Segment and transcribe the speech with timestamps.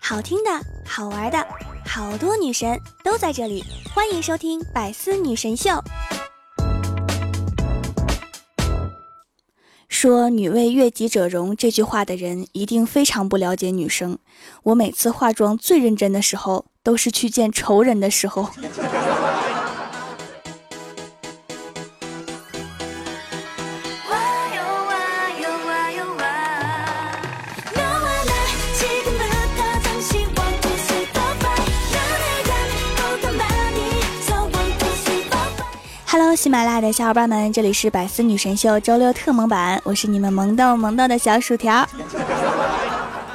[0.00, 0.50] 好听的，
[0.86, 1.46] 好玩的，
[1.84, 5.70] 好多女神都在这里，欢迎收听《百思女神秀》。
[9.88, 14.18] 说“女为悦己者容”这句话的人，一定非常不了解女生。
[14.64, 18.50] 我每次化妆最认真的时候，都是去见仇人的时候。
[36.18, 41.86] Hello，喜马拉雅的小伙伴们，这里是百思女神秀周六特萌版，我是你们萌逗萌逗的小薯条。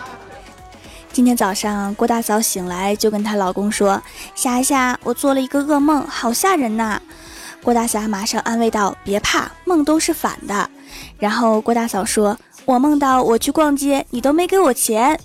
[1.13, 4.01] 今天早上，郭大嫂醒来就跟她老公说
[4.33, 6.99] ：“霞霞，我做了一个噩梦，好吓人呐！”
[7.61, 10.67] 郭大侠马上安慰道：“别怕，梦都是反的。”
[11.19, 15.19] 然后郭大嫂说：“我梦到我去逛街，你都没给我钱。”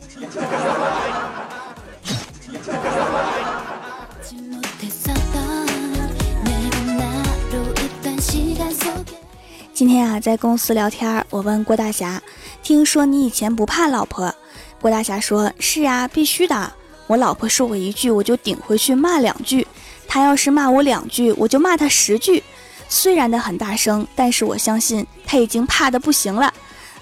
[9.76, 12.22] 今天啊，在公司聊天，我问郭大侠
[12.64, 14.34] ：“听说你以前不怕老婆？”
[14.80, 16.72] 郭大侠说：“是呀，必须的。
[17.06, 19.62] 我老婆说我一句，我就顶回去骂两句；
[20.08, 22.42] 她要是骂我两句，我就骂她十句。
[22.88, 26.50] 虽然的很大声，但是我相信她已经怕的不行了。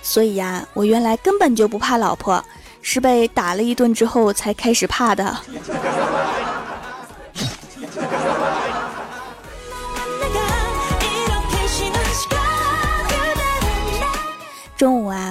[0.03, 2.45] 所以呀，我原来根本就不怕老婆，
[2.83, 5.39] 是被打了一顿之后才开始怕的。”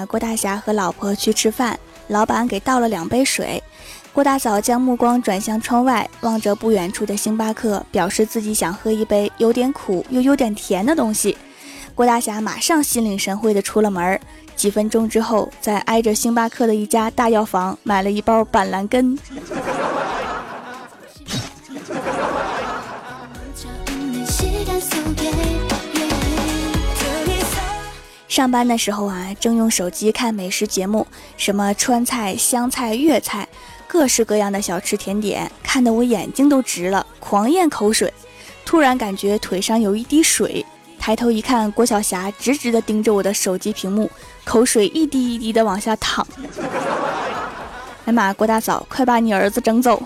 [0.06, 3.62] 郭大侠和老婆去吃饭，老板给倒了两杯水。
[4.12, 11.38] 郭大嫂将目光转向窗外，望着不远处的星巴克，表示自己想喝一杯有点苦又有点甜的东西。
[11.95, 14.20] 郭大侠马上心领神会的出了门。
[14.56, 19.17] 几分钟之后，在挨着星巴克的一家大药房买了一包板蓝根。
[28.33, 31.05] 上班的时候啊，正用手机看美食节目，
[31.38, 33.48] 什么川菜、湘菜、粤菜，
[33.86, 38.11] 各式各样的小吃甜点，看得我眼睛都直了，狂咽口水。
[38.66, 40.66] 突然感觉腿上有一滴水，
[40.98, 44.10] 抬头一看，郭晓霞直直的盯着我的手机屏幕，
[44.44, 46.26] 口水一滴一滴的往下淌。
[48.05, 50.02] 哎妈，郭大嫂，快把你儿子整走！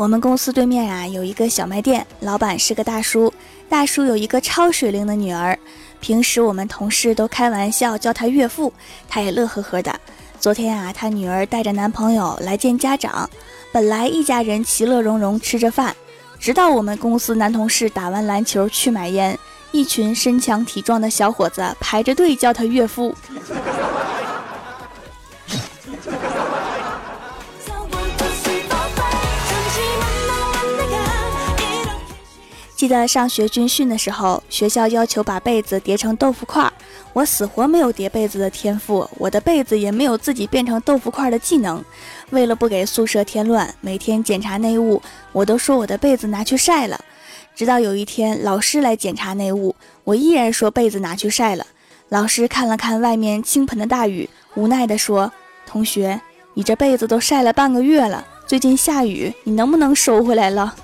[0.00, 3.30] 我们公司对面呀有一个小卖店，老板是个大叔。
[3.68, 5.58] 大叔有一个超水灵的女儿，
[6.00, 8.72] 平时我们同事都开玩笑叫他岳父，
[9.06, 9.94] 他也乐呵呵的。
[10.38, 13.28] 昨天啊，他女儿带着男朋友来见家长，
[13.72, 15.94] 本来一家人其乐融融吃着饭，
[16.38, 19.38] 直到我们公司男同事打完篮球去买烟，
[19.70, 23.14] 一群身强体壮的小伙子排着队叫他岳父。
[32.80, 36.72] 记得上学军训的时候，学校要求把被子叠成豆腐块儿，
[37.12, 41.84] 我死活没有叠被子的天赋，我的被子也没有自己变成豆腐块的技能。
[42.30, 45.02] 为了不给宿舍添乱，每天检查内务，
[45.32, 46.98] 我都说我的被子拿去晒了。
[47.54, 51.66] 直到有一天老师来检查内务，我依然说被子拿去晒了。
[52.08, 55.30] 老师看了看外面倾盆的大雨，无奈地说
[55.68, 56.18] ：“同学，
[56.54, 60.74] 你这被子都晒了半个月了，最近下雨，你能不能收回来了？”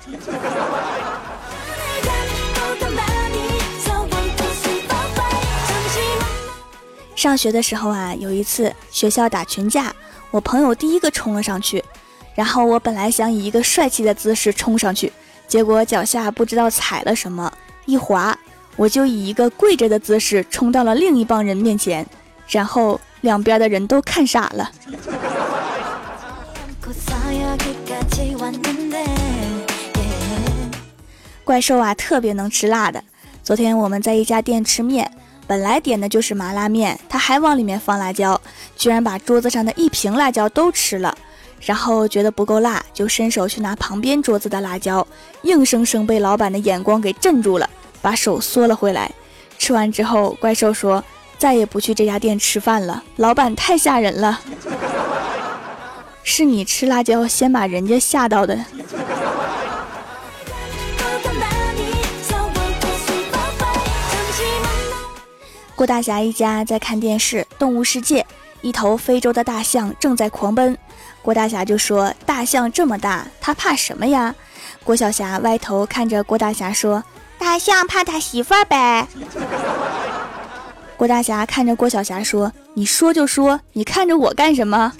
[7.17, 9.91] 上学的时候啊，有一次学校打群架，
[10.29, 11.83] 我朋友第一个冲了上去，
[12.35, 15.11] 然后我本来想以一个帅气的姿势冲上去，
[15.47, 17.51] 结果脚下不知道踩了什么，
[17.87, 18.37] 一滑，
[18.75, 22.05] 我就以一个跪着的姿势冲到了另一帮人面前，
[22.47, 24.71] 然后两边的人都看傻了。
[31.43, 33.03] 怪兽啊，特别能吃辣的。
[33.43, 35.11] 昨天我们在一家店吃面。
[35.47, 38.39] 本来点的就是麻辣面，他还往里面放辣椒，
[38.75, 41.17] 居然把桌子上的一瓶辣椒都吃了。
[41.61, 45.05] 然后觉得不够辣，就伸手去拿旁边桌子的辣椒，
[45.41, 47.67] 硬生生被老板的眼光给镇住了，
[47.99, 49.09] 把手缩了回来。
[49.57, 51.03] 吃完之后，怪兽说
[51.39, 54.39] 再也不去这家店吃饭了，老板太吓人了。
[56.21, 58.59] 是你吃辣椒先把人家吓到的。
[65.77, 68.21] 郭大侠一家在看电视《动物世界》，
[68.61, 70.75] 一头非洲的大象正在狂奔。
[71.21, 74.33] 郭大侠就说：“大象这么大，它怕什么呀？”
[74.83, 77.03] 郭晓霞歪头看着郭大侠说
[77.37, 79.07] ：“大象怕他媳妇儿呗。
[80.97, 84.91] ”郭大侠看着郭晓霞说：“你说就说，你看着我干什么？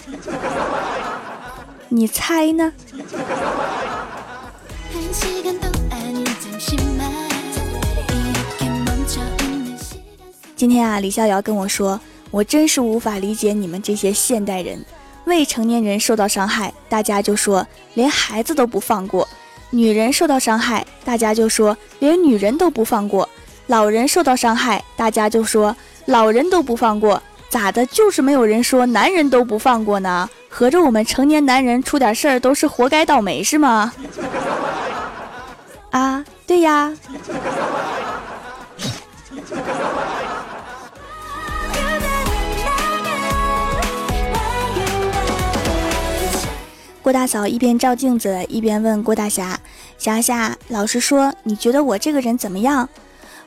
[1.88, 2.72] 你猜呢？”
[10.58, 12.00] 今天啊，李逍遥跟我说
[12.32, 14.84] ：“我真是无法理解你们这些现代人，
[15.24, 17.64] 未成年人受到伤害，大家就说
[17.94, 19.28] 连孩子都不放过。”
[19.70, 23.24] 女人受到伤害，大家就说连女人都不放过；
[23.68, 25.76] 老人受到伤害，大家就说
[26.06, 27.22] 老人都不放过。
[27.48, 27.86] 咋的？
[27.86, 30.28] 就是没有人说男人都不放过呢？
[30.48, 33.92] 合着我们成年男人出点事儿都是活该倒霉是吗？
[35.90, 36.92] 啊，对呀。
[47.08, 49.58] 郭大嫂一边照镜子一边问郭大侠
[49.96, 52.86] ：“霞霞，老实说，你觉得我这个人怎么样？”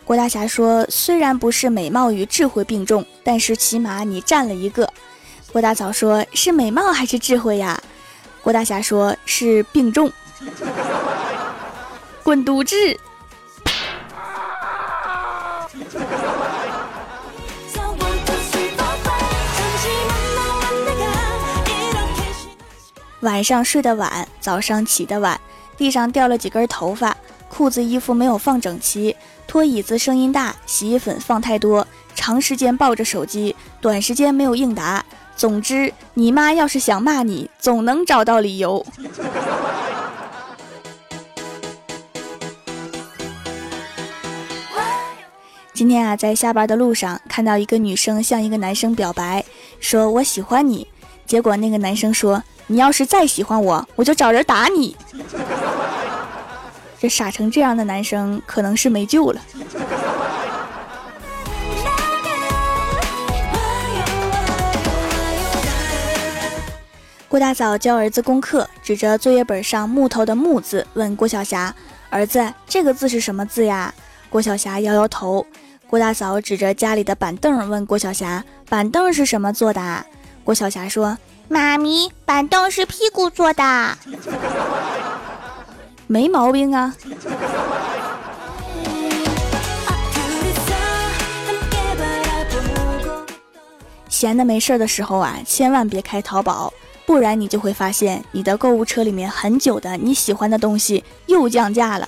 [0.04, 4.92] 郭大侠说：“虽然不是美貌与智慧并重，但是起码你占了一个。”
[5.54, 7.80] 郭大嫂说：“是美貌还是智慧呀？”
[8.42, 10.12] 郭大侠说：“是并重。”
[12.26, 12.76] 滚犊子！
[23.22, 25.40] 晚上睡得晚，早上起得晚，
[25.78, 27.16] 地上掉了几根头发，
[27.50, 29.16] 裤子衣服没有放整齐，
[29.46, 35.06] 拖椅子声音大，洗衣粉放太多，长时间抱着手机，短时间没有应答。
[35.36, 38.84] 总之，你妈要是想骂你，总能找到理由。
[45.74, 49.46] 今天啊，在下班的路上看到一个女生向一个男生表白，
[49.80, 50.88] 说我喜欢你，
[51.28, 52.44] 结果那个男生说。
[52.68, 54.96] 你要是再喜欢我，我就找人打你。
[57.00, 59.42] 这傻成这样的男生可能是没救了。
[67.28, 71.74] 郭大嫂教儿子功课，指着作业本上木头的“木”字问郭晓霞
[72.12, 73.94] ：“儿子，这个字是什么字呀？”
[74.30, 75.46] 郭晓霞摇摇头。
[75.88, 80.06] 郭大嫂指着家里的板凳问郭晓霞：“板凳是什么做的？”
[80.44, 81.18] 郭晓霞说。
[81.52, 83.98] 妈咪，板凳是屁股做的，
[86.08, 86.96] 没毛病啊。
[94.08, 96.72] 闲的没事的时候啊，千万别开淘宝，
[97.06, 102.08] 不然你就会发现你的购物车里面很久的你喜欢的东西又降价了。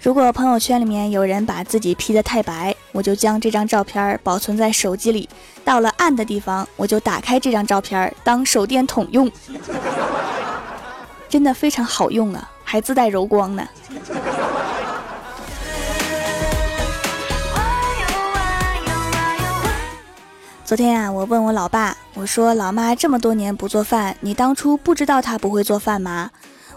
[0.00, 5.28] 如果朋友圈里面有人把自己 P 的太白，我就将这张照片保存在手机里。
[5.64, 9.30] 到了暗的地方，我就打开这张照片当手电筒用，
[11.28, 13.66] 真的非常好用啊，还自带柔光呢。
[20.64, 26.30] 昨天啊，我问我老爸，我说老妈这么多年不做饭，你当初不知道她不会做饭吗？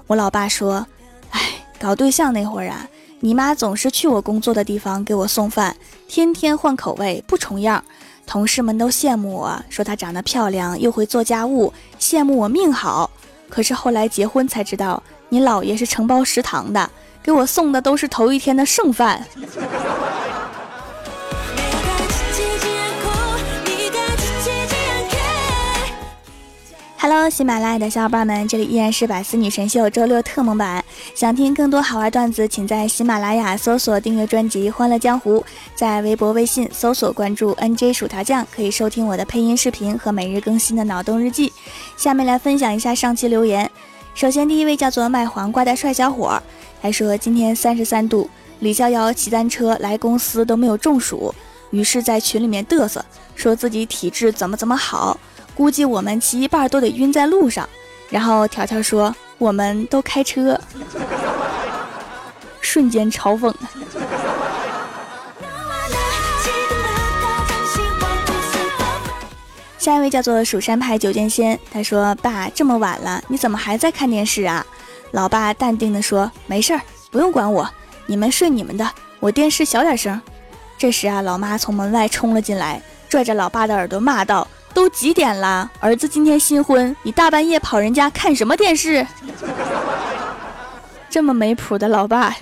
[0.07, 0.85] 我老爸说，
[1.31, 1.41] 哎，
[1.79, 2.87] 搞对象那会儿啊。
[3.25, 5.75] 你妈总是去我工作的地方给我送饭，
[6.07, 7.83] 天天换口味不重样，
[8.27, 13.09] 同事们都羡慕我说她长得漂亮又会做家务，羡慕我命好。
[13.49, 16.87] 可是后来结婚才知道，你姥爷是承包食堂的，
[17.23, 19.25] 给我送的都是头一天的剩饭。
[27.07, 30.83] Hello，喜马拉雅的小伙伴们，这里依然是百思女神秀周六特蒙版。
[31.13, 35.39] 想听更多好玩段子，请在喜马拉雅搜索订阅专辑《欢乐江湖》，
[35.75, 41.53] 在微博、微信搜索关注 NJ 薯条酱，可以收听我的配音视频和每日更新的脑洞日记。
[41.95, 43.69] 下面来分享一下上期留言。
[44.15, 46.41] 首先，第一位叫做卖黄瓜的帅小伙，
[46.81, 48.27] 还说今天三十三度，
[48.61, 51.31] 李逍遥骑单车来公司都没有中暑，
[51.69, 55.19] 于是，在群里面嘚瑟，说自己体质怎么怎么好。
[55.55, 57.67] 估计我们骑一半都得晕在路上，
[58.09, 60.59] 然后条条说我们都开车，
[62.59, 63.53] 瞬间嘲讽。
[69.77, 74.65] 下一位叫做蜀山派九剑仙，他说：“爸，这么晚了，你怎么还在看电视啊？”
[75.11, 76.81] 老爸淡定的说：“没事儿，
[77.11, 77.69] 不用管我，
[78.07, 80.19] 你们睡你们的，我电视小点声。”
[80.77, 84.45] 这时啊，老妈从门外冲了进来，拽着老爸的耳朵骂道。
[84.75, 85.71] 都几点了？
[85.79, 89.07] 儿子今天新婚，你大半夜跑人家看什么电视？
[91.09, 92.35] 这么没谱的老爸。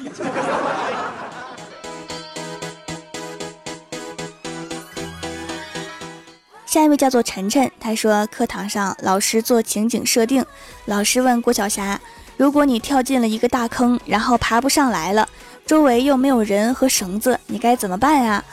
[6.66, 10.44] 下一位叫做晨晨，他说课堂上老师做情景设定，
[10.86, 12.02] 老师问郭晓霞
[12.36, 15.30] ：“如果你跳进了一个大坑，然后爬不上来了，
[15.68, 18.44] 周围又没有人和绳子，你该怎么办呀？”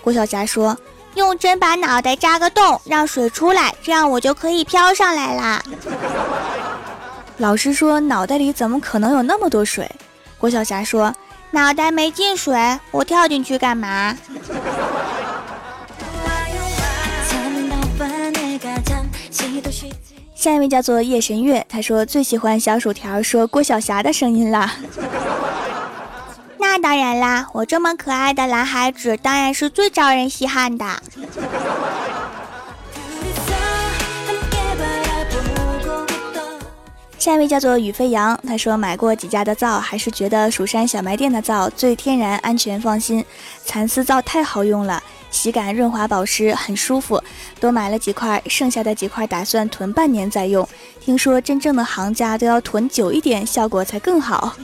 [0.00, 0.74] 郭晓霞说
[1.16, 5.62] ：“用针把脑袋扎个洞，让水出来，这样我就可以飘上来啦。”
[7.38, 9.90] 老师说：“脑袋里怎么可能有那么多水？”
[10.38, 11.14] 郭晓霞说
[11.50, 14.16] ：“脑袋没进水，我跳进去干嘛？”
[20.34, 24.76] 下一位叫做夜神月，他说最喜欢小薯条说郭晓霞的声音啦。
[26.68, 30.84] 那当然啦，我这么可爱的男孩子，当然是最招人稀罕的。
[37.18, 43.24] 下一位叫做雨飞扬，他说买过几家的皂，还是觉得蜀山小卖店的皂最天然、安全、放心。
[43.64, 47.22] 蚕丝皂太好用了，洗感润滑保湿，很舒服。
[47.60, 50.68] 多买了几块，剩下的几块打算囤半年再用。
[51.00, 54.54] 听说真正的行家都要囤久一点，效果才更好。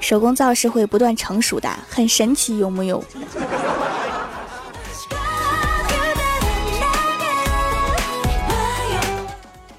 [0.00, 3.02] 手工皂是会不断成熟的，很神奇，有木有？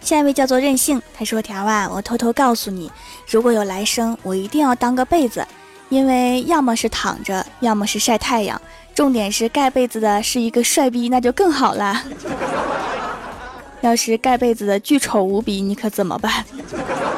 [0.02, 2.92] 下一位叫做任性，他说：“条啊，我偷偷告诉你，
[3.28, 5.46] 如果有来生，我一定要当个被子，
[5.90, 8.60] 因为要么是躺着，要么是晒太阳。
[8.96, 12.04] 重点是盖被子的是一个帅逼，那就更好了。
[13.82, 16.44] 要是盖被子的巨丑无比，你可怎么办？”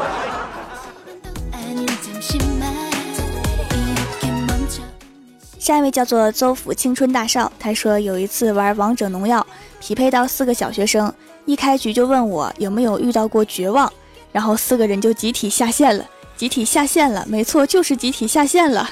[5.72, 9.48] 下一位叫做邹府青春大少，他说有一次玩王者荣耀，
[9.80, 11.10] 匹配到四个小学生。
[11.46, 13.90] 一开局就问我有没有遇到过绝望，
[14.34, 18.90] 然后四个人就集体下线了，集体下线了，没错，就是集体下线了。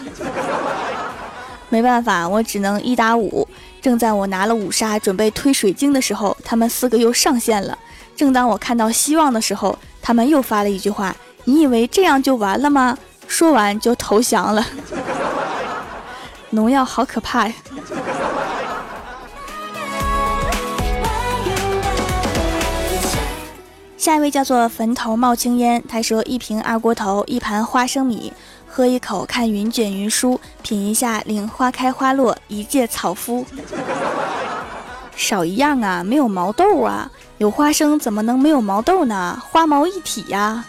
[1.68, 3.46] 没办法，我只能一打五。
[3.82, 7.78] 正在我拿了五杀准备推水晶的时候，他们四个又上线了。
[8.16, 14.66] 正当我看到希望的时候，他们又发了一句话：“你以为这样就完了吗？”说完就投降了。
[16.52, 17.54] 农药好可怕呀！
[23.98, 28.34] 下一位叫做坟头冒青烟，他说：“一瓶二锅头，一盘花生米，
[28.66, 33.46] 喝一口看云卷云舒，品一下领花开花落，一介草夫。
[35.16, 39.40] 少一样啊，没有毛豆啊，有花生怎么能没有毛豆呢？
[39.52, 40.66] 花毛一体呀。”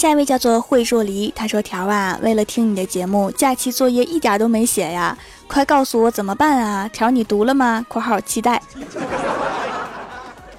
[0.00, 5.14] 下一位叫做惠若离，他说：“条啊，为了听你的节目，假期作业一点都没写呀，
[5.46, 6.88] 快告诉我怎么办啊？
[6.88, 8.62] 条你读了吗？（括号期待）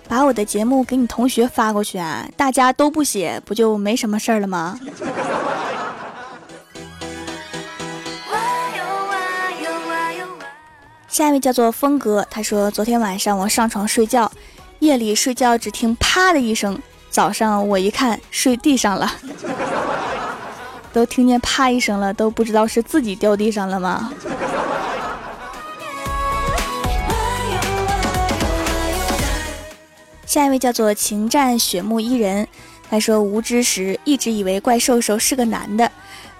[0.07, 4.79] 把我的节目给你同学发过去啊，大家都不写，不就没什么事儿了吗？”
[11.09, 14.31] 下一位叫做峰哥，他说：“昨天晚上我上床睡觉，
[14.77, 16.79] 夜里睡觉只听啪的一声。”
[17.11, 19.13] 早上我一看睡地上了，
[20.93, 24.13] 都听见啪一声了，都不知道是自己掉地上了吗？
[30.25, 32.47] 下一位叫做情战雪木伊人，
[32.89, 35.91] 他说无知时一直以为怪兽兽是个男的，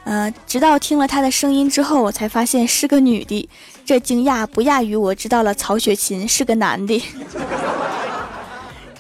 [0.06, 3.50] 呃，直到听了他的声音之后，我才发现是个女的，
[3.86, 7.04] 这惊讶不亚于我知道了曹雪芹是个男的。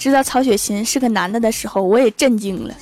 [0.01, 2.73] 知道曹雪芹是个男的的时候，我也震惊了。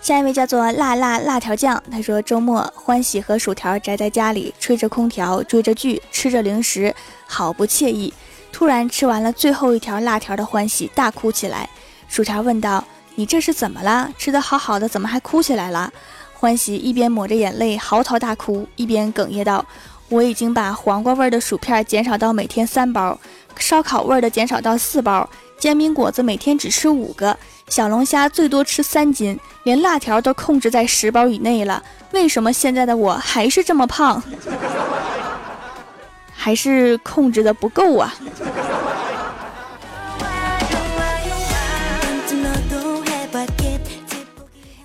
[0.00, 6.94] 下一位叫做辣辣辣条酱，他说周末欢喜和薯条宅在家里，吹着空调，追着剧，吃着零食，
[7.26, 8.14] 好不惬意。
[8.52, 11.68] 突然吃完了最后一条辣条的欢喜大哭起来。
[12.06, 12.84] 薯条问道
[13.16, 14.08] ：“你这是怎么了？
[14.16, 15.92] 吃的好好的，怎么还哭起来了？”
[16.38, 19.64] 欢喜一边抹着眼泪嚎啕大哭，一边哽咽道。
[20.14, 23.18] 我已经把黄瓜味的薯片减少到每天三包，
[23.56, 25.28] 烧烤味的减少到四包，
[25.58, 31.82] 煎饼果子每天只吃五个，小龙虾最多吃三斤，连辣条都控制在十包以内了。
[32.12, 34.22] 为什么现在的我还是这么胖？
[36.32, 38.14] 还是控制的不够啊？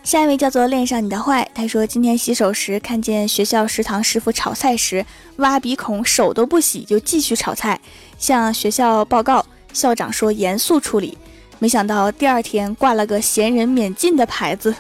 [0.10, 7.80] 下一位叫做恋上你的坏，他说今天洗手时看见学校食堂师傅炒菜时挖鼻孔，手都不洗就继续炒菜，
[8.18, 11.16] 向学校报告，校长说严肃处理，
[11.60, 14.74] 没想到第二天挂了个闲人免进的牌子，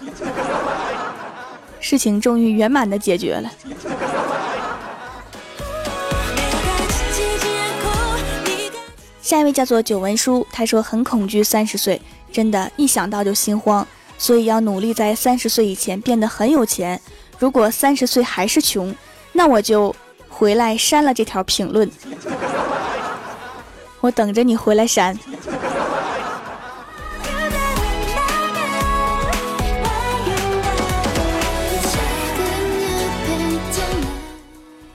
[1.80, 3.52] 事情终于圆满的解决了。
[9.22, 12.02] 下一位叫做九文书，他说很恐惧三十岁。
[12.32, 13.88] 真的，一想到就心慌。
[14.20, 17.02] 所以要努力在三十岁以前变得很有钱。
[17.40, 18.94] 如果三十岁还是穷，
[19.32, 19.96] 那我就
[20.28, 21.90] 回来删了这条评论。
[24.02, 25.18] 我等着你回来删。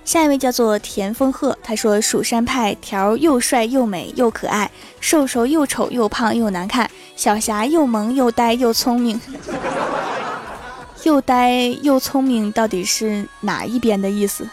[0.05, 9.21] 下一位叫做田丰鹤，他说：“蜀山派条又帅又美又可爱，瘦瘦又丑又胖又难看，小霞又萌又呆又聪明，
[11.05, 14.47] 又呆又聪明，到底是哪一边的意思？”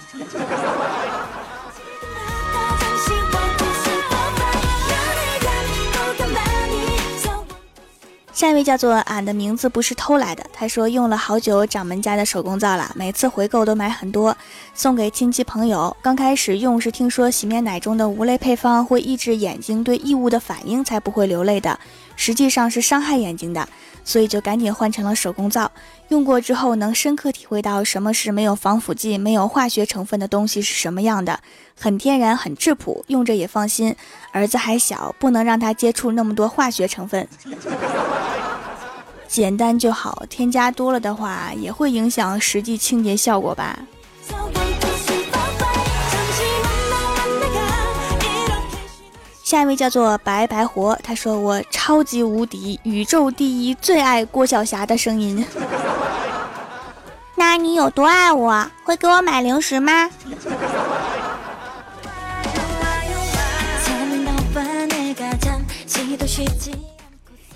[8.34, 10.44] 下一位叫做俺的名字不是偷来的。
[10.52, 14.36] 他说用了好久掌门家的手工皂了，每次回购都买很多，
[14.74, 15.96] 送给亲戚朋友。
[16.02, 21.80] 刚开始用是听说洗面奶中的无泪配方会抑制眼睛对异物的反应，才不会流泪的，
[22.24, 23.68] 实际上是伤害眼睛的，
[24.04, 25.72] 所以就赶紧换成了手工皂。
[26.10, 31.40] 用过之后能深刻体会到什么是没有防腐剂、没有化学成分的东西是什么样的，
[31.76, 33.96] 很天然、很质朴，用着也放心。
[34.32, 37.28] 儿子还小，不能让他接触那么多化学成分。
[39.28, 43.80] 简单就好，添加多了的话也会影响实际清洁效果吧。
[49.52, 55.46] 下一位叫做白白活，他说我超级无敌宇宙第一最爱郭晓霞的声音。
[57.36, 58.66] 那你有多爱我？
[58.86, 60.10] 会给我买零食吗？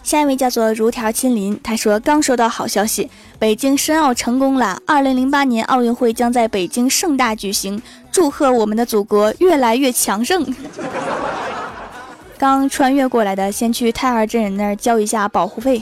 [0.03, 3.09] 下一位叫做如条亲临，他说刚收到好消息，
[3.39, 10.53] 北京申奥成功了，二零零八年奥运会将在北京盛大举行，祝贺我们的祖国越来越强盛。
[12.37, 15.81] 刚穿越过来的，先去太二真人那儿交一下保护费。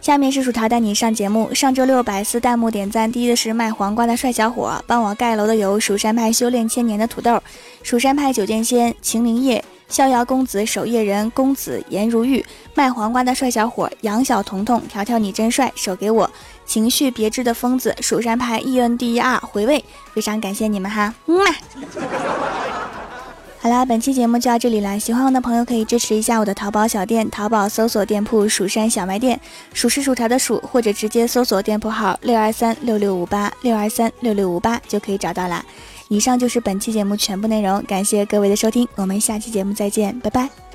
[0.00, 1.54] 下面是薯条带你上节目。
[1.54, 7.40] 上周六百思弹幕点赞第一的是卖黄瓜的帅小伙，帮我盖楼的有蜀山派修炼千年的土豆，
[7.82, 16.28] 蜀山派九剑仙秦灵叶，逍遥公子守夜人公子颜如玉，卖黄瓜的帅小伙杨小彤彤，条条你真帅，手给我，
[16.70, 21.44] 情绪别致的疯子，蜀山派 E N D E R 回味，非常感谢你们哈，嗯嘛。
[23.58, 24.96] 好啦，本期节目就到这里啦。
[24.96, 29.40] 喜欢我的朋友可以支持一下我的淘宝小店，淘宝搜索店铺“蜀山小卖店”，
[29.74, 35.64] 蜀是薯条的蜀，或者直接搜索店铺号六二三六六五八六二三六六五八就可以找到啦。
[36.06, 40.69] 以上就是本期节目全部内容，感谢各位的收听，我们下期节目再见，拜拜。